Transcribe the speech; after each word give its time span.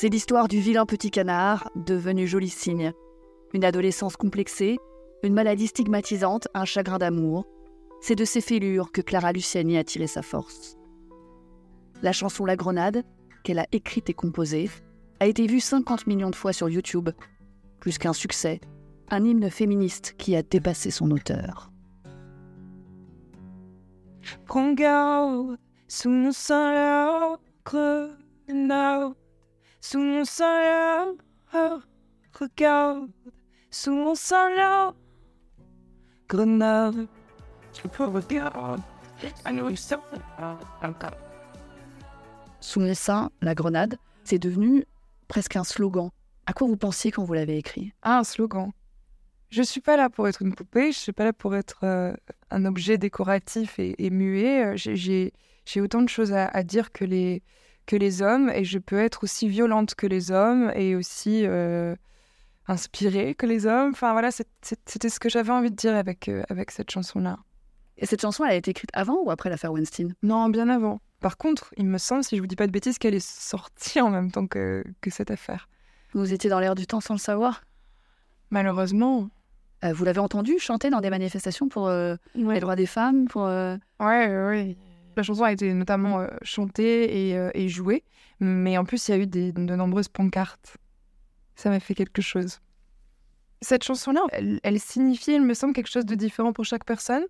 C'est 0.00 0.10
l'histoire 0.10 0.46
du 0.46 0.60
vilain 0.60 0.86
petit 0.86 1.10
canard, 1.10 1.72
devenu 1.74 2.28
joli 2.28 2.48
cygne. 2.48 2.92
Une 3.52 3.64
adolescence 3.64 4.16
complexée, 4.16 4.78
une 5.24 5.34
maladie 5.34 5.66
stigmatisante, 5.66 6.46
un 6.54 6.64
chagrin 6.64 6.98
d'amour. 6.98 7.44
C'est 8.00 8.14
de 8.14 8.24
ces 8.24 8.40
fêlures 8.40 8.92
que 8.92 9.00
Clara 9.00 9.32
Luciani 9.32 9.76
a 9.76 9.82
tiré 9.82 10.06
sa 10.06 10.22
force. 10.22 10.76
La 12.00 12.12
chanson 12.12 12.44
La 12.44 12.54
Grenade, 12.54 13.02
qu'elle 13.42 13.58
a 13.58 13.66
écrite 13.72 14.08
et 14.08 14.14
composée, 14.14 14.70
a 15.18 15.26
été 15.26 15.48
vue 15.48 15.58
50 15.58 16.06
millions 16.06 16.30
de 16.30 16.36
fois 16.36 16.52
sur 16.52 16.68
YouTube. 16.68 17.10
Plus 17.80 17.98
qu'un 17.98 18.12
succès, 18.12 18.60
un 19.10 19.24
hymne 19.24 19.50
féministe 19.50 20.14
qui 20.16 20.36
a 20.36 20.44
dépassé 20.44 20.92
son 20.92 21.10
auteur. 21.10 21.72
Prends 24.46 24.74
garde 24.74 25.58
sous 25.88 26.30
sous 29.80 29.98
mon 30.00 30.24
salaire, 30.24 31.06
regarde, 32.38 33.08
sous 33.70 33.92
mon 33.92 34.14
salaire, 34.14 34.92
grenade. 36.28 37.06
Je 37.82 37.88
peux 37.88 38.04
regarder, 38.04 38.82
Sous 42.60 42.80
mes 42.80 42.94
seins, 42.94 43.30
la 43.40 43.54
grenade, 43.54 43.98
c'est 44.24 44.38
devenu 44.38 44.84
presque 45.28 45.56
un 45.56 45.64
slogan. 45.64 46.10
À 46.46 46.52
quoi 46.52 46.66
vous 46.66 46.76
pensiez 46.76 47.10
quand 47.10 47.24
vous 47.24 47.34
l'avez 47.34 47.58
écrit? 47.58 47.92
Ah, 48.02 48.18
un 48.18 48.24
slogan. 48.24 48.72
Je 49.50 49.62
suis 49.62 49.80
pas 49.80 49.96
là 49.96 50.10
pour 50.10 50.28
être 50.28 50.42
une 50.42 50.54
poupée, 50.54 50.92
je 50.92 50.98
suis 50.98 51.12
pas 51.12 51.24
là 51.24 51.32
pour 51.32 51.54
être 51.56 51.84
euh, 51.84 52.12
un 52.50 52.64
objet 52.66 52.98
décoratif 52.98 53.78
et, 53.78 53.94
et 54.04 54.10
muet. 54.10 54.64
Euh, 54.64 54.72
j'ai- 54.76 55.32
autant 55.80 56.02
de 56.02 56.08
choses 56.08 56.32
à, 56.32 56.46
à 56.48 56.62
dire 56.62 56.92
que 56.92 57.04
les, 57.04 57.42
que 57.88 57.96
les 57.96 58.20
hommes 58.20 58.50
et 58.50 58.64
je 58.64 58.78
peux 58.78 58.98
être 58.98 59.24
aussi 59.24 59.48
violente 59.48 59.94
que 59.94 60.06
les 60.06 60.30
hommes 60.30 60.70
et 60.76 60.94
aussi 60.94 61.46
euh, 61.46 61.96
inspirée 62.66 63.34
que 63.34 63.46
les 63.46 63.66
hommes. 63.66 63.90
Enfin 63.92 64.12
voilà, 64.12 64.30
c'était 64.30 65.08
ce 65.08 65.18
que 65.18 65.30
j'avais 65.30 65.50
envie 65.50 65.70
de 65.70 65.76
dire 65.76 65.96
avec, 65.96 66.28
euh, 66.28 66.42
avec 66.50 66.70
cette 66.70 66.90
chanson-là. 66.90 67.38
Et 67.96 68.04
cette 68.04 68.20
chanson, 68.20 68.44
elle 68.44 68.52
a 68.52 68.56
été 68.56 68.70
écrite 68.70 68.90
avant 68.92 69.18
ou 69.24 69.30
après 69.30 69.48
l'affaire 69.48 69.72
Weinstein? 69.72 70.14
Non, 70.22 70.50
bien 70.50 70.68
avant. 70.68 71.00
Par 71.20 71.38
contre, 71.38 71.72
il 71.78 71.86
me 71.86 71.98
semble, 71.98 72.22
si 72.22 72.36
je 72.36 72.40
vous 72.42 72.46
dis 72.46 72.56
pas 72.56 72.66
de 72.66 72.72
bêtises, 72.72 72.98
qu'elle 72.98 73.14
est 73.14 73.26
sortie 73.26 74.00
en 74.02 74.10
même 74.10 74.30
temps 74.30 74.46
que, 74.46 74.84
que 75.00 75.10
cette 75.10 75.30
affaire. 75.30 75.68
Vous 76.12 76.32
étiez 76.32 76.50
dans 76.50 76.60
l'air 76.60 76.74
du 76.74 76.86
temps 76.86 77.00
sans 77.00 77.14
le 77.14 77.18
savoir? 77.18 77.64
Malheureusement. 78.50 79.30
Euh, 79.84 79.92
Vous 79.92 80.04
l'avez 80.04 80.18
entendu 80.18 80.58
chanter 80.58 80.90
dans 80.90 81.00
des 81.00 81.10
manifestations 81.10 81.68
pour 81.68 81.88
euh, 81.88 82.16
les 82.34 82.60
droits 82.60 82.76
des 82.76 82.86
femmes 82.86 83.28
pour, 83.28 83.46
euh, 83.46 83.76
ouais, 84.00 84.26
ouais. 84.28 84.76
La 85.18 85.24
chanson 85.24 85.42
a 85.42 85.50
été 85.52 85.74
notamment 85.74 86.20
euh, 86.20 86.28
chantée 86.42 87.28
et, 87.30 87.36
euh, 87.36 87.50
et 87.54 87.68
jouée, 87.68 88.04
mais 88.38 88.78
en 88.78 88.84
plus, 88.84 89.08
il 89.08 89.10
y 89.10 89.14
a 89.14 89.18
eu 89.18 89.26
des- 89.26 89.50
de 89.52 89.74
nombreuses 89.74 90.06
pancartes. 90.08 90.76
Ça 91.56 91.70
m'a 91.70 91.80
fait 91.80 91.94
quelque 91.96 92.22
chose. 92.22 92.60
Cette 93.60 93.82
chanson-là, 93.82 94.20
elle, 94.30 94.60
elle 94.62 94.78
signifie, 94.78 95.32
il 95.34 95.42
me 95.42 95.54
semble, 95.54 95.72
quelque 95.74 95.90
chose 95.90 96.06
de 96.06 96.14
différent 96.14 96.52
pour 96.52 96.64
chaque 96.64 96.84
personne. 96.84 97.24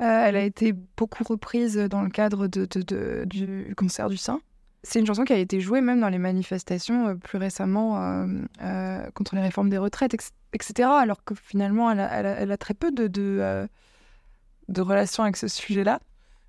Euh, 0.00 0.24
elle 0.26 0.36
a 0.36 0.42
été 0.42 0.72
beaucoup 0.96 1.22
reprise 1.22 1.76
dans 1.76 2.00
le 2.02 2.08
cadre 2.08 2.46
de, 2.46 2.64
de- 2.64 2.80
de- 2.82 3.24
du 3.26 3.74
cancer 3.76 4.08
du 4.08 4.16
sein. 4.16 4.40
C'est 4.82 5.00
une 5.00 5.06
chanson 5.06 5.24
qui 5.24 5.34
a 5.34 5.36
été 5.38 5.60
jouée 5.60 5.82
même 5.82 6.00
dans 6.00 6.08
les 6.08 6.18
manifestations 6.18 7.08
euh, 7.08 7.14
plus 7.14 7.36
récemment 7.36 8.00
euh, 8.62 9.10
contre 9.12 9.34
les 9.34 9.42
réformes 9.42 9.68
des 9.68 9.76
retraites, 9.76 10.14
etc. 10.54 10.88
Alors 10.98 11.22
que 11.24 11.34
finalement, 11.34 11.90
elle 11.90 12.00
a, 12.00 12.08
elle 12.18 12.26
a- 12.26 12.40
elle 12.40 12.52
a 12.52 12.56
très 12.56 12.72
peu 12.74 12.90
de, 12.90 13.06
de 13.08 14.80
relations 14.80 15.24
avec 15.24 15.36
ce 15.36 15.48
sujet-là. 15.48 16.00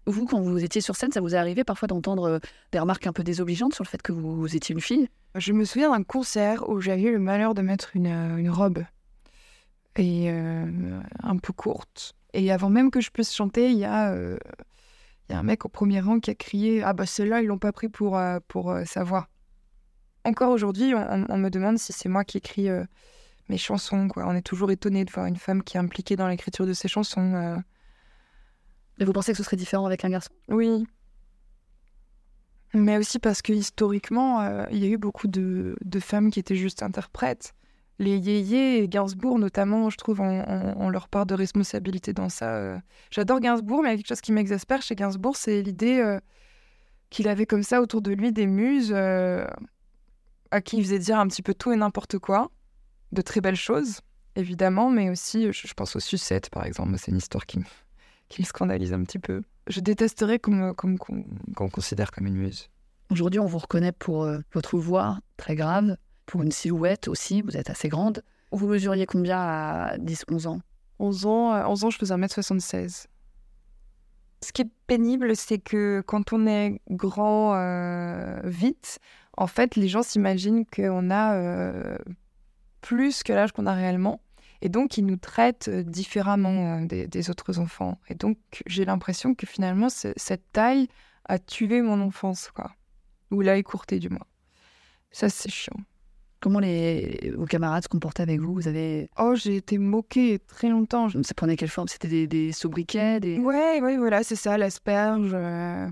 Vous, 0.06 0.26
quand 0.26 0.42
vous 0.42 0.64
étiez 0.64 0.82
sur 0.82 0.96
scène, 0.96 1.12
ça 1.12 1.22
vous 1.22 1.36
est 1.36 1.38
arrivé 1.38 1.64
parfois 1.64 1.88
d'entendre 1.88 2.24
euh, 2.24 2.40
des 2.72 2.80
remarques 2.80 3.06
un 3.08 3.14
peu 3.14 3.24
désobligeantes 3.24 3.74
sur 3.74 3.84
le 3.84 3.90
fait 3.90 4.02
que 4.02 4.12
vous, 4.12 4.56
étiez 4.56 4.74
une 4.74 4.82
fille? 4.82 5.10
Je 5.36 5.54
me 5.54 5.66
souviens 5.66 5.92
d'un 5.92 6.04
concert 6.04 6.68
où 6.70 6.82
j'avais 6.82 7.04
eu 7.04 7.12
le 7.12 7.20
malheur 7.20 7.54
de 7.54 7.62
mettre 7.62 7.96
une, 7.96 8.08
euh, 8.08 8.52
robe 8.52 8.84
et 9.96 10.32
euh, 10.32 11.00
un 11.22 11.38
peu 11.38 11.54
courte. 11.54 12.14
Et 12.34 12.52
avant 12.52 12.70
même 12.70 12.90
que 12.90 13.02
je 13.02 13.12
puisse 13.12 13.34
chanter, 13.34 13.72
il 13.72 13.78
y 13.78 13.86
a, 13.86 14.16
un 15.30 15.44
mec 15.44 15.66
au 15.66 15.70
premier 15.70 16.00
rang 16.00 16.20
qui 16.20 16.32
a 16.32 16.36
crié 16.36 16.84
Ah 16.84 16.94
bah 16.94 17.06
celle-là, 17.06 17.42
ils 17.42 17.48
l'ont 17.48 17.58
pas 17.58 17.72
pris 17.72 17.90
pour, 17.90 18.20
pour 18.48 18.76
sa 18.86 19.04
voix. 19.04 19.28
Encore 20.26 20.52
aujourd'hui, 20.52 20.94
on, 20.96 21.38
me 21.38 21.50
demande 21.50 21.80
si 21.80 21.92
c'est 21.92 22.08
moi 22.08 22.24
qui 22.24 22.38
écris 22.38 22.70
mes 23.50 23.58
chansons. 23.58 24.08
On 24.16 24.36
est 24.36 24.44
toujours 24.44 24.70
étonné 24.70 25.06
de 25.06 25.12
voir 25.12 25.26
une 25.26 25.38
femme 25.38 25.64
qui 25.64 25.76
est 25.76 25.80
impliquée 25.80 26.16
dans 26.16 26.28
l'écriture 26.28 26.68
de 26.68 26.74
ses 26.74 26.88
chansons. 26.88 27.62
Et 29.00 29.06
vous 29.06 29.14
pensez 29.14 29.32
que 29.32 29.38
ce 29.38 29.44
serait 29.44 29.58
différent 29.58 29.86
avec 29.86 30.04
un 30.04 30.10
garçon? 30.10 30.32
Oui. 30.50 30.86
Mais 32.74 32.98
aussi 32.98 33.18
parce 33.18 33.42
que 33.42 33.54
historiquement, 33.54 34.42
euh, 34.42 34.66
il 34.72 34.78
y 34.78 34.86
a 34.86 34.90
eu 34.90 34.98
beaucoup 34.98 35.28
de, 35.28 35.76
femmes 36.00 36.30
qui 36.30 36.40
étaient 36.40 36.56
juste 36.56 36.84
interprètes. 36.84 37.54
Les 37.98 38.18
yéyés 38.18 38.84
et 38.84 38.88
Gainsbourg, 38.88 39.40
notamment, 39.40 39.90
je 39.90 39.98
trouve, 39.98 40.22
ont, 40.22 40.90
leur 40.90 41.10
part 41.10 41.26
de 41.26 41.34
responsabilité 41.34 42.14
dans 42.14 42.30
ça. 42.30 42.56
euh. 42.56 42.80
J'adore 43.12 43.40
Gainsbourg, 43.40 43.82
mais 43.82 43.90
il 43.90 43.92
y 43.92 43.96
a 43.96 43.98
quelque 43.98 44.08
chose 44.08 44.22
qui 44.22 44.32
m'exaspère 44.32 44.82
chez 44.82 44.96
Gainsbourg, 44.96 45.36
c'est 45.36 45.62
l'idée 45.62 46.00
euh, 46.00 46.20
qu'il 47.10 47.28
avait 47.28 47.46
comme 47.46 47.64
ça 47.64 47.82
autour 47.82 48.02
de 48.02 48.12
lui 48.12 48.32
des 48.32 48.48
muses 48.48 48.94
à 48.94 50.62
qui 50.62 50.78
il 50.78 50.84
faisait 50.84 51.00
dire 51.00 51.20
un 51.20 51.28
petit 51.28 51.42
peu 51.42 51.54
tout 51.54 51.72
et 51.72 51.76
n'importe 51.76 52.18
quoi, 52.20 52.52
de 53.12 53.22
très 53.22 53.42
belles 53.42 53.56
choses, 53.56 54.00
évidemment, 54.36 54.90
mais 54.90 55.10
aussi, 55.10 55.52
je, 55.52 55.68
je 55.68 55.74
pense 55.74 55.96
aux 55.96 56.00
sucettes, 56.00 56.50
par 56.50 56.66
exemple. 56.66 56.96
C'est 56.98 57.12
une 57.12 57.18
histoire 57.18 57.46
qui 57.46 57.60
me, 57.60 57.66
qui 58.30 58.42
me 58.42 58.46
scandalise 58.46 58.94
un 58.94 59.04
petit 59.04 59.20
peu. 59.20 59.42
Je 59.68 59.80
détesterais 59.82 60.40
qu'on 60.40 60.52
me, 60.52 60.74
me- 60.84 61.24
me 61.64 61.70
considère 61.70 62.12
comme 62.12 62.28
une 62.28 62.36
muse. 62.36 62.70
Aujourd'hui, 63.12 63.40
on 63.40 63.46
vous 63.46 63.58
reconnaît 63.58 63.92
pour 63.92 64.24
euh, 64.24 64.40
votre 64.54 64.78
voix 64.78 65.18
très 65.38 65.56
grave, 65.56 65.98
pour 66.26 66.44
une 66.44 66.52
silhouette 66.52 67.08
aussi, 67.08 67.42
vous 67.42 67.58
êtes 67.58 67.70
assez 67.70 67.90
grande. 67.90 68.24
Vous 68.52 68.68
mesuriez 68.68 69.06
combien 69.06 69.40
à 69.40 69.98
10, 69.98 70.26
11 70.30 70.48
ans? 70.48 70.62
11 71.00 71.26
ans, 71.26 71.54
euh, 71.54 71.66
11 71.66 71.84
ans, 71.86 71.90
je 71.90 71.98
faisais 71.98 72.14
1m76. 72.16 73.08
Ce 74.42 74.52
qui 74.54 74.62
est 74.62 74.70
pénible, 74.88 75.36
c'est 75.36 75.60
que 75.60 76.02
quand 76.06 76.34
on 76.34 76.48
est 76.48 76.80
grand 76.90 77.56
euh, 77.56 78.40
vite, 78.44 79.00
en 79.38 79.48
fait, 79.48 79.76
les 79.76 79.88
gens 79.88 80.04
s'imaginent 80.04 80.66
qu'on 80.66 81.10
a 81.10 81.36
euh, 81.36 81.98
plus 82.82 83.24
que 83.24 83.34
l'âge 83.34 83.52
qu'on 83.52 83.66
a 83.66 83.74
réellement. 83.74 84.22
Et 84.62 84.70
donc, 84.70 84.98
ils 84.98 85.06
nous 85.06 85.16
traitent 85.18 85.70
euh, 85.70 85.84
différemment 85.84 86.80
euh, 86.82 86.86
des, 86.86 87.08
des 87.08 87.30
autres 87.30 87.60
enfants. 87.60 88.00
Et 88.10 88.16
donc, 88.16 88.38
j'ai 88.66 88.86
l'impression 88.86 89.34
que 89.34 89.48
finalement, 89.48 89.90
ce- 89.90 90.14
cette 90.18 90.52
taille 90.52 90.88
a 91.26 91.40
tué 91.40 91.82
mon 91.82 92.02
enfance, 92.02 92.50
quoi. 92.54 92.72
Ou 93.32 93.42
l'a 93.42 93.58
écourtée, 93.58 94.00
du 94.00 94.10
moins. 94.10 94.26
Ça, 95.12 95.30
c'est 95.30 95.50
chiant. 95.52 95.78
Comment 96.42 96.60
les, 96.60 97.34
vos 97.38 97.46
camarades 97.46 97.84
se 97.84 97.90
comportaient 97.90 98.24
avec 98.24 98.40
vous? 98.40 98.54
Vous 98.54 98.68
avez. 98.68 99.10
Oh, 99.18 99.36
j'ai 99.36 99.58
été 99.58 99.78
moquée 99.78 100.40
très 100.40 100.70
longtemps. 100.70 101.10
Ça 101.10 101.34
prenait 101.36 101.56
quelle 101.58 101.70
forme 101.70 101.88
C'était 101.88 102.08
des, 102.08 102.28
des 102.28 102.52
sobriquets 102.52 103.20
des... 103.20 103.38
Ouais, 103.40 103.82
ouais, 103.82 103.98
voilà, 103.98 104.24
c'est 104.24 104.38
ça, 104.38 104.58
l'asperge, 104.58 105.32
euh, 105.34 105.90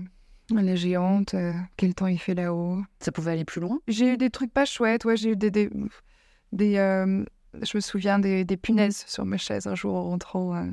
la 0.50 0.74
géante, 0.74 1.34
euh, 1.34 1.52
quel 1.76 1.94
temps 1.94 2.06
il 2.06 2.18
fait 2.18 2.34
là-haut. 2.34 2.80
Ça 3.00 3.12
pouvait 3.12 3.32
aller 3.32 3.44
plus 3.44 3.60
loin? 3.60 3.78
J'ai 3.88 4.14
eu 4.14 4.16
des 4.16 4.30
trucs 4.30 4.52
pas 4.52 4.64
chouettes, 4.64 5.04
ouais, 5.04 5.16
j'ai 5.16 5.32
eu 5.32 5.36
des... 5.36 5.50
des, 5.50 5.70
des, 6.52 6.76
euh, 6.78 7.24
je 7.62 7.76
me 7.76 7.80
souviens 7.80 8.18
des, 8.18 8.44
des 8.44 8.56
punaises 8.56 9.04
sur 9.06 9.24
ma 9.24 9.36
chaise 9.36 9.66
un 9.66 9.74
jour 9.74 9.94
en 9.94 10.04
rentrant 10.04 10.54
euh, 10.56 10.70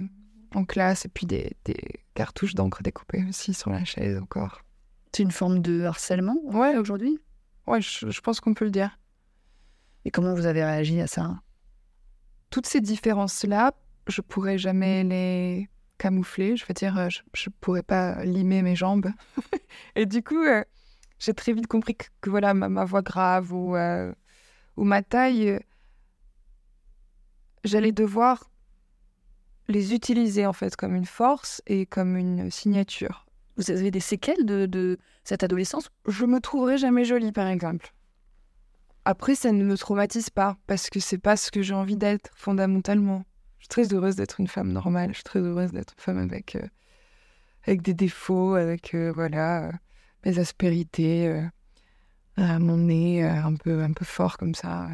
en 0.53 0.65
classe, 0.65 1.05
et 1.05 1.09
puis 1.09 1.25
des, 1.25 1.55
des 1.65 1.77
cartouches 2.13 2.55
d'encre 2.55 2.81
découpées 2.83 3.25
aussi 3.27 3.53
sur 3.53 3.69
la 3.71 3.83
chaise 3.85 4.17
encore. 4.19 4.61
C'est 5.13 5.23
une 5.23 5.31
forme 5.31 5.61
de 5.61 5.83
harcèlement 5.83 6.37
Ouais. 6.45 6.77
aujourd'hui? 6.77 7.19
Ouais, 7.67 7.81
je, 7.81 8.09
je 8.09 8.21
pense 8.21 8.39
qu'on 8.39 8.53
peut 8.53 8.65
le 8.65 8.71
dire. 8.71 8.97
Et 10.05 10.11
comment 10.11 10.33
vous 10.35 10.45
avez 10.45 10.63
réagi 10.63 11.01
à 11.01 11.07
ça? 11.07 11.39
Toutes 12.51 12.67
ces 12.67 12.79
différences-là, 12.81 13.73
je 14.07 14.21
pourrais 14.21 14.57
jamais 14.57 15.03
les 15.03 15.69
camoufler. 15.97 16.55
Je 16.57 16.65
veux 16.65 16.73
dire, 16.73 16.97
euh, 16.97 17.09
je, 17.09 17.21
je 17.33 17.49
pourrais 17.49 17.83
pas 17.83 18.23
limer 18.23 18.61
mes 18.61 18.75
jambes. 18.75 19.09
et 19.95 20.05
du 20.05 20.21
coup, 20.21 20.43
euh, 20.43 20.63
j'ai 21.19 21.33
très 21.33 21.53
vite 21.53 21.67
compris 21.67 21.95
que, 21.95 22.05
que 22.21 22.29
voilà, 22.29 22.53
ma, 22.53 22.69
ma 22.69 22.85
voix 22.85 23.01
grave 23.01 23.51
ou, 23.53 23.75
euh, 23.75 24.13
ou 24.77 24.83
ma 24.83 25.01
taille, 25.01 25.59
j'allais 27.65 27.91
devoir 27.91 28.49
les 29.67 29.93
utiliser 29.93 30.45
en 30.45 30.53
fait 30.53 30.75
comme 30.75 30.95
une 30.95 31.05
force 31.05 31.61
et 31.67 31.85
comme 31.85 32.15
une 32.15 32.51
signature. 32.51 33.25
Vous 33.57 33.71
avez 33.71 33.89
des 33.89 33.99
séquelles 33.99 34.45
de, 34.45 34.65
de 34.65 34.97
cette 35.23 35.43
adolescence? 35.43 35.89
Je 36.07 36.25
me 36.25 36.39
trouverai 36.39 36.77
jamais 36.77 37.05
jolie, 37.05 37.31
par 37.31 37.47
exemple. 37.47 37.93
Après, 39.05 39.35
ça 39.35 39.51
ne 39.51 39.63
me 39.63 39.77
traumatise 39.77 40.29
pas 40.29 40.57
parce 40.67 40.89
que 40.89 40.99
c'est 40.99 41.17
pas 41.17 41.37
ce 41.37 41.51
que 41.51 41.61
j'ai 41.61 41.73
envie 41.73 41.95
d'être 41.95 42.31
fondamentalement. 42.35 43.23
Je 43.59 43.63
suis 43.63 43.69
très 43.69 43.93
heureuse 43.93 44.15
d'être 44.15 44.39
une 44.39 44.47
femme 44.47 44.71
normale. 44.71 45.09
Je 45.09 45.15
suis 45.15 45.23
très 45.23 45.39
heureuse 45.39 45.71
d'être 45.71 45.93
une 45.97 46.03
femme 46.03 46.17
avec 46.17 46.55
euh, 46.55 46.67
avec 47.65 47.81
des 47.81 47.93
défauts, 47.93 48.55
avec 48.55 48.93
euh, 48.93 49.11
voilà 49.13 49.67
euh, 49.67 49.71
mes 50.25 50.37
aspérités, 50.37 51.43
mon 52.37 52.77
nez 52.77 53.23
un 53.23 53.55
peu 53.55 53.81
un 53.81 53.93
peu 53.93 54.05
fort 54.05 54.37
comme 54.37 54.53
ça. 54.55 54.87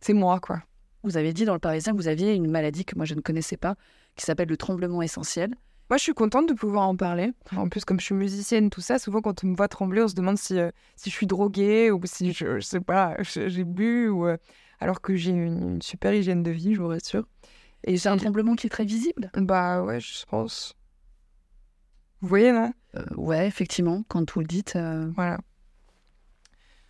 C'est 0.00 0.14
moi 0.14 0.40
quoi. 0.40 0.62
Vous 1.04 1.16
avez 1.16 1.32
dit 1.32 1.44
dans 1.44 1.54
le 1.54 1.58
Parisien 1.58 1.92
que 1.92 1.96
vous 1.96 2.08
aviez 2.08 2.34
une 2.34 2.50
maladie 2.50 2.84
que 2.84 2.96
moi 2.96 3.04
je 3.04 3.14
ne 3.14 3.20
connaissais 3.20 3.56
pas, 3.56 3.76
qui 4.16 4.24
s'appelle 4.24 4.48
le 4.48 4.56
tremblement 4.56 5.02
essentiel. 5.02 5.54
Moi, 5.90 5.98
je 5.98 6.04
suis 6.04 6.14
contente 6.14 6.48
de 6.48 6.54
pouvoir 6.54 6.88
en 6.88 6.96
parler. 6.96 7.32
En 7.54 7.68
plus, 7.68 7.84
comme 7.84 8.00
je 8.00 8.06
suis 8.06 8.14
musicienne, 8.14 8.70
tout 8.70 8.80
ça, 8.80 8.98
souvent 8.98 9.20
quand 9.20 9.44
on 9.44 9.48
me 9.48 9.56
voit 9.56 9.68
trembler, 9.68 10.02
on 10.02 10.08
se 10.08 10.14
demande 10.14 10.38
si, 10.38 10.58
si 10.96 11.10
je 11.10 11.14
suis 11.14 11.26
droguée 11.26 11.90
ou 11.90 12.00
si 12.04 12.32
je, 12.32 12.60
sais 12.60 12.80
pas, 12.80 13.14
j'ai 13.20 13.64
bu 13.64 14.08
ou 14.08 14.26
alors 14.80 15.02
que 15.02 15.16
j'ai 15.16 15.32
une, 15.32 15.82
super 15.82 16.14
hygiène 16.14 16.42
de 16.42 16.50
vie, 16.50 16.74
je 16.74 16.80
vous 16.80 16.88
rassure. 16.88 17.26
Et 17.84 17.98
c'est 17.98 18.08
un 18.08 18.16
tremblement 18.16 18.54
qui 18.54 18.68
est 18.68 18.70
très 18.70 18.84
visible. 18.84 19.30
Bah 19.34 19.82
ouais, 19.82 20.00
je 20.00 20.24
pense. 20.24 20.74
Vous 22.22 22.28
voyez, 22.28 22.52
non? 22.52 22.72
Ouais, 23.16 23.46
effectivement, 23.46 24.02
quand 24.08 24.32
vous 24.32 24.40
le 24.40 24.46
dites. 24.46 24.78
Voilà. 25.14 25.38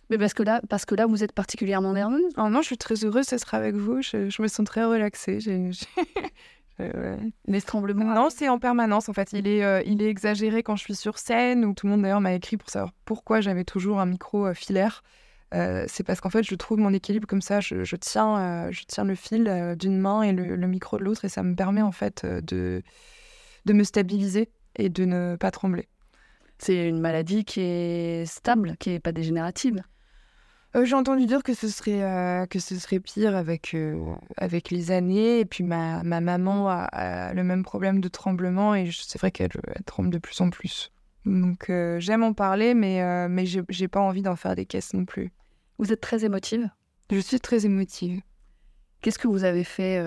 Mais 0.09 0.17
parce 0.17 0.33
que 0.33 0.43
là, 0.43 0.61
parce 0.69 0.85
que 0.85 0.95
là, 0.95 1.05
vous 1.05 1.23
êtes 1.23 1.31
particulièrement 1.31 1.93
nerveuse. 1.93 2.21
Oh 2.37 2.49
non, 2.49 2.61
je 2.61 2.67
suis 2.67 2.77
très 2.77 3.03
heureuse 3.03 3.27
d'être 3.27 3.53
avec 3.53 3.75
vous. 3.75 4.01
Je, 4.01 4.41
me 4.41 4.47
sens 4.47 4.65
très 4.65 4.83
relaxée. 4.83 5.39
Mais 7.47 7.59
ce 7.59 7.65
tremblement. 7.65 8.13
Non, 8.13 8.29
c'est 8.29 8.49
en 8.49 8.59
permanence 8.59 9.09
en 9.09 9.13
fait. 9.13 9.33
Il 9.33 9.47
est, 9.47 9.63
euh, 9.63 9.81
il 9.85 10.01
est 10.01 10.09
exagéré 10.09 10.63
quand 10.63 10.75
je 10.75 10.83
suis 10.83 10.95
sur 10.95 11.17
scène 11.17 11.65
ou 11.65 11.73
tout 11.73 11.87
le 11.87 11.91
monde 11.91 12.01
d'ailleurs 12.01 12.21
m'a 12.21 12.33
écrit 12.33 12.57
pour 12.57 12.69
savoir 12.69 12.91
pourquoi 13.05 13.41
j'avais 13.41 13.63
toujours 13.63 13.99
un 13.99 14.05
micro 14.05 14.47
euh, 14.47 14.53
filaire. 14.53 15.03
Euh, 15.53 15.85
c'est 15.87 16.03
parce 16.03 16.19
qu'en 16.19 16.31
fait, 16.31 16.43
je 16.43 16.55
trouve 16.55 16.79
mon 16.79 16.91
équilibre 16.93 17.27
comme 17.27 17.41
ça. 17.41 17.59
Je, 17.59 17.95
tiens, 17.95 18.71
je 18.71 18.83
tiens 18.87 19.03
le 19.03 19.13
fil 19.15 19.75
d'une 19.77 19.99
main 19.99 20.23
et 20.23 20.31
le, 20.31 20.55
le, 20.55 20.67
micro 20.67 20.97
de 20.97 21.03
l'autre 21.03 21.25
et 21.25 21.29
ça 21.29 21.43
me 21.43 21.55
permet 21.55 21.83
en 21.83 21.91
fait 21.91 22.25
de, 22.25 22.81
de 23.65 23.73
me 23.73 23.83
stabiliser 23.83 24.49
et 24.75 24.89
de 24.89 25.05
ne 25.05 25.35
pas 25.35 25.51
trembler. 25.51 25.87
C'est 26.57 26.87
une 26.87 26.99
maladie 26.99 27.45
qui 27.45 27.61
est 27.61 28.25
stable, 28.25 28.77
qui 28.79 28.91
n'est 28.91 28.99
pas 28.99 29.11
dégénérative. 29.11 29.83
Euh, 30.75 30.85
j'ai 30.85 30.95
entendu 30.95 31.27
dire 31.27 31.43
que 31.43 31.53
ce 31.53 31.67
serait, 31.67 32.01
euh, 32.01 32.47
que 32.47 32.57
ce 32.57 32.77
serait 32.79 32.99
pire 32.99 33.35
avec, 33.35 33.75
euh, 33.75 33.95
avec 34.37 34.71
les 34.71 34.91
années. 34.91 35.39
Et 35.39 35.45
puis 35.45 35.63
ma, 35.63 36.03
ma 36.03 36.19
maman 36.19 36.67
a, 36.69 37.33
le 37.33 37.43
même 37.43 37.63
problème 37.63 38.01
de 38.01 38.07
tremblement 38.07 38.73
et 38.73 38.89
c'est 38.91 39.19
vrai 39.19 39.31
qu'elle 39.31 39.51
tremble 39.85 40.09
de 40.09 40.17
plus 40.17 40.39
en 40.41 40.49
plus. 40.49 40.91
Donc 41.25 41.71
j'aime 41.99 42.23
en 42.23 42.33
parler, 42.33 42.73
mais, 42.73 43.29
mais 43.29 43.45
j'ai 43.45 43.87
pas 43.87 44.01
envie 44.01 44.21
d'en 44.21 44.35
faire 44.35 44.55
des 44.55 44.65
caisses 44.65 44.93
non 44.93 45.05
plus. 45.05 45.31
Vous 45.77 45.93
êtes 45.93 46.01
très 46.01 46.25
émotive? 46.25 46.69
Je 47.11 47.19
suis 47.19 47.39
très 47.39 47.65
émotive. 47.65 48.21
Qu'est-ce 49.01 49.19
que 49.19 49.27
vous 49.27 49.45
avez 49.45 49.63
fait 49.63 50.03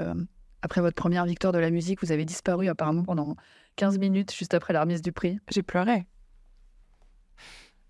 après 0.61 0.83
votre 0.83 0.97
première 0.97 1.25
victoire 1.25 1.55
de 1.55 1.59
la 1.59 1.71
musique? 1.71 2.03
Vous 2.03 2.13
avez 2.13 2.27
disparu 2.27 2.69
apparemment 2.69 3.03
pendant 3.03 3.35
15 3.77 3.99
minutes 3.99 4.35
juste 4.35 4.53
après 4.53 4.75
la 4.75 4.83
remise 4.83 5.01
du 5.01 5.13
prix? 5.13 5.39
J'ai 5.49 5.63
pleuré. 5.63 6.07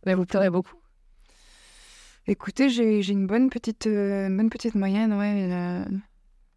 Mais 0.04 0.14
vous 0.14 0.24
pleurez 0.24 0.50
beaucoup 0.50 0.76
Écoutez, 2.28 2.68
j'ai 2.68 3.08
une 3.08 3.28
bonne 3.28 3.50
petite, 3.50 3.86
euh, 3.86 4.28
bonne 4.28 4.50
petite 4.50 4.74
moyenne, 4.74 5.12
ouais. 5.12 5.48
Euh... 5.48 5.84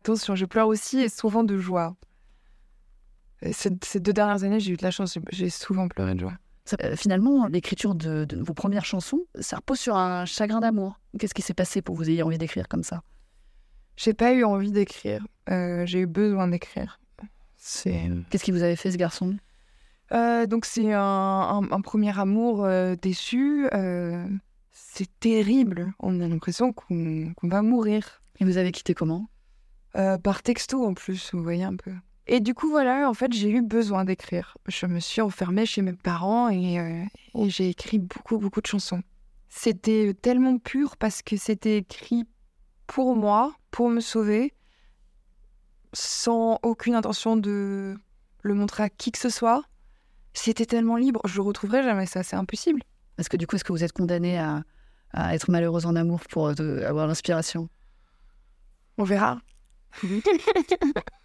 Attention, 0.01 0.35
je 0.35 0.45
pleure 0.45 0.67
aussi 0.67 0.99
et 0.99 1.09
souvent 1.09 1.43
de 1.43 1.57
joie. 1.57 1.95
Ces, 3.51 3.69
ces, 3.83 3.99
deux 3.99 4.11
dernières 4.11 4.43
années, 4.43 4.59
j'ai 4.59 4.73
eu 4.73 4.77
de 4.77 4.83
la 4.83 4.91
chance, 4.91 5.17
j'ai 5.31 5.49
souvent 5.49 5.87
pleuré 5.87 6.15
de 6.15 6.21
joie. 6.21 6.33
Euh, 6.83 6.95
finalement, 6.95 7.47
l'écriture 7.47 7.93
de, 7.93 8.27
vos 8.41 8.53
premières 8.53 8.85
chansons, 8.85 9.21
ça 9.39 9.57
repose 9.57 9.79
sur 9.79 9.95
un 9.95 10.25
chagrin 10.25 10.59
d'amour. 10.59 10.99
Qu'est-ce 11.19 11.33
qui 11.33 11.41
s'est 11.41 11.53
passé 11.53 11.81
pour 11.81 11.95
que 11.95 12.03
vous 12.03 12.09
ayez 12.09 12.23
envie 12.23 12.37
d'écrire 12.37 12.67
comme 12.67 12.83
ça? 12.83 13.03
J'ai 13.95 14.13
pas 14.13 14.33
eu 14.33 14.43
envie 14.43 14.71
d'écrire. 14.71 15.25
Euh, 15.49 15.85
j'ai 15.85 15.99
eu 15.99 16.07
besoin 16.07 16.47
d'écrire. 16.47 16.99
C'est. 17.57 18.09
Qu'est-ce 18.29 18.43
qui 18.43 18.51
vous 18.51 18.63
avait 18.63 18.75
fait 18.75 18.91
ce 18.91 18.97
garçon? 18.97 19.37
Donc 20.11 20.65
c'est 20.65 20.91
un, 20.93 21.61
un, 21.69 21.81
premier 21.81 22.17
amour 22.17 22.67
déçu 22.99 23.67
c'est 24.71 25.09
terrible. 25.19 25.93
On 25.99 26.19
a 26.21 26.27
l'impression 26.27 26.73
qu'on 26.73 27.33
va 27.43 27.61
mourir. 27.61 28.21
Et 28.39 28.45
vous 28.45 28.57
avez 28.57 28.71
quitté 28.71 28.93
comment? 28.93 29.29
Euh, 29.95 30.17
Par 30.17 30.43
texto 30.43 30.85
en 30.85 30.93
plus, 30.93 31.31
vous 31.33 31.43
voyez 31.43 31.63
un 31.63 31.75
peu. 31.75 31.91
Et 32.27 32.39
du 32.39 32.53
coup, 32.53 32.69
voilà, 32.69 33.09
en 33.09 33.13
fait, 33.13 33.33
j'ai 33.33 33.49
eu 33.49 33.61
besoin 33.61 34.05
d'écrire. 34.05 34.55
Je 34.67 34.85
me 34.85 34.99
suis 34.99 35.19
enfermée 35.21 35.65
chez 35.65 35.81
mes 35.81 35.93
parents 35.93 36.49
et, 36.49 36.79
euh, 36.79 37.03
et 37.35 37.49
j'ai 37.49 37.69
écrit 37.69 37.97
beaucoup, 37.97 38.37
beaucoup 38.37 38.61
de 38.61 38.67
chansons. 38.67 39.01
C'était 39.49 40.13
tellement 40.13 40.59
pur 40.59 40.95
parce 40.95 41.23
que 41.23 41.37
c'était 41.37 41.77
écrit 41.77 42.25
pour 42.85 43.15
moi, 43.15 43.55
pour 43.71 43.89
me 43.89 43.99
sauver, 43.99 44.53
sans 45.93 46.59
aucune 46.61 46.93
intention 46.93 47.35
de 47.35 47.97
le 48.41 48.53
montrer 48.53 48.83
à 48.83 48.89
qui 48.89 49.11
que 49.11 49.17
ce 49.17 49.29
soit. 49.29 49.63
C'était 50.33 50.65
tellement 50.65 50.97
libre, 50.97 51.21
je 51.25 51.35
le 51.35 51.41
retrouverai 51.41 51.83
jamais 51.83 52.05
ça, 52.05 52.21
c'est 52.21 52.35
impossible. 52.35 52.83
Parce 53.19 53.27
que 53.27 53.35
du 53.35 53.47
coup, 53.47 53.57
est-ce 53.57 53.65
que 53.65 53.73
vous 53.73 53.83
êtes 53.83 53.91
condamné 53.91 54.37
à, 54.39 54.63
à 55.11 55.35
être 55.35 55.51
malheureuse 55.51 55.85
en 55.85 55.97
amour 55.97 56.21
pour 56.29 56.47
euh, 56.47 56.87
avoir 56.87 57.05
l'inspiration? 57.05 57.67
On 58.97 59.03
verra. 59.03 59.41